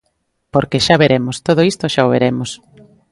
[0.53, 2.49] Porque xa veremos, todo isto xa o veremos.